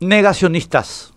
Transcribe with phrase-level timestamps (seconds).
[0.00, 1.14] Negacionistas.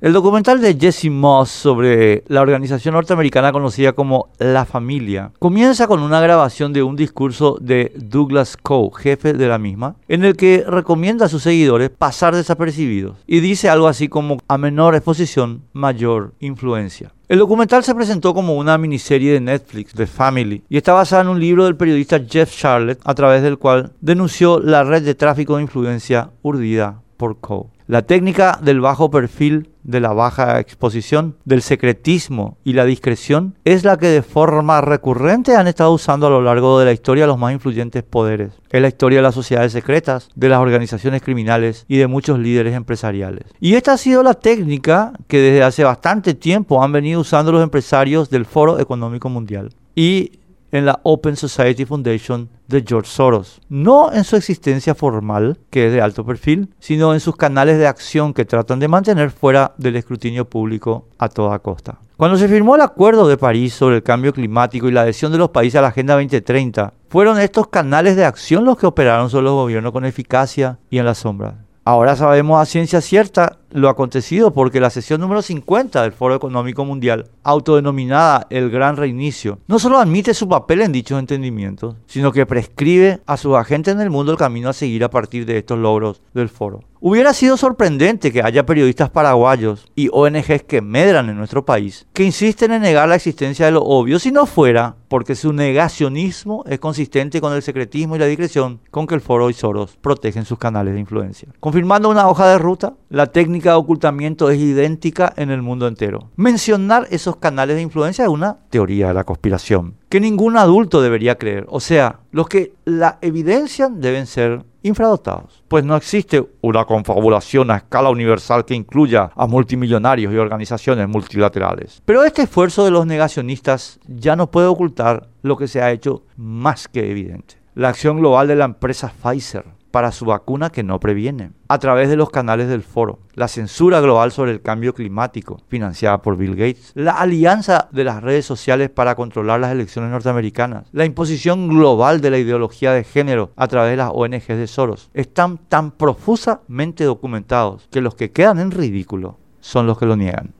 [0.00, 6.00] El documental de Jesse Moss sobre la organización norteamericana conocida como La Familia comienza con
[6.00, 10.62] una grabación de un discurso de Douglas Coe, jefe de la misma, en el que
[10.64, 16.34] recomienda a sus seguidores pasar desapercibidos y dice algo así como a menor exposición, mayor
[16.38, 17.10] influencia.
[17.28, 21.28] El documental se presentó como una miniserie de Netflix, The Family, y está basada en
[21.28, 25.56] un libro del periodista Jeff Charlotte, a través del cual denunció la red de tráfico
[25.56, 27.73] de influencia urdida por Coe.
[27.86, 33.84] La técnica del bajo perfil, de la baja exposición, del secretismo y la discreción es
[33.84, 37.38] la que de forma recurrente han estado usando a lo largo de la historia los
[37.38, 38.52] más influyentes poderes.
[38.70, 42.74] Es la historia de las sociedades secretas, de las organizaciones criminales y de muchos líderes
[42.74, 43.44] empresariales.
[43.60, 47.62] Y esta ha sido la técnica que desde hace bastante tiempo han venido usando los
[47.62, 49.74] empresarios del Foro Económico Mundial.
[49.94, 50.38] Y
[50.74, 53.60] en la Open Society Foundation de George Soros.
[53.68, 57.86] No en su existencia formal, que es de alto perfil, sino en sus canales de
[57.86, 62.00] acción que tratan de mantener fuera del escrutinio público a toda costa.
[62.16, 65.38] Cuando se firmó el Acuerdo de París sobre el cambio climático y la adhesión de
[65.38, 69.44] los países a la Agenda 2030, fueron estos canales de acción los que operaron sobre
[69.44, 71.64] los gobiernos con eficacia y en la sombra.
[71.84, 76.84] Ahora sabemos a ciencia cierta lo acontecido porque la sesión número 50 del Foro Económico
[76.84, 82.46] Mundial, autodenominada el Gran Reinicio, no solo admite su papel en dichos entendimientos, sino que
[82.46, 85.76] prescribe a sus agentes en el mundo el camino a seguir a partir de estos
[85.76, 86.84] logros del foro.
[87.06, 92.24] Hubiera sido sorprendente que haya periodistas paraguayos y ONGs que medran en nuestro país, que
[92.24, 96.80] insisten en negar la existencia de lo obvio si no fuera porque su negacionismo es
[96.80, 100.58] consistente con el secretismo y la discreción con que el foro y Soros protegen sus
[100.58, 101.48] canales de influencia.
[101.60, 106.30] Confirmando una hoja de ruta, la técnica de ocultamiento es idéntica en el mundo entero.
[106.34, 111.36] Mencionar esos canales de influencia es una teoría de la conspiración que ningún adulto debería
[111.36, 111.64] creer.
[111.68, 115.62] O sea, los que la evidencian deben ser infradotados.
[115.68, 122.02] Pues no existe una confabulación a escala universal que incluya a multimillonarios y organizaciones multilaterales.
[122.04, 126.24] Pero este esfuerzo de los negacionistas ya no puede ocultar lo que se ha hecho
[126.36, 127.58] más que evidente.
[127.76, 129.64] La acción global de la empresa Pfizer
[129.94, 134.00] para su vacuna que no previene, a través de los canales del foro, la censura
[134.00, 138.90] global sobre el cambio climático, financiada por Bill Gates, la alianza de las redes sociales
[138.90, 143.92] para controlar las elecciones norteamericanas, la imposición global de la ideología de género a través
[143.92, 149.38] de las ONGs de Soros, están tan profusamente documentados que los que quedan en ridículo
[149.60, 150.54] son los que lo niegan.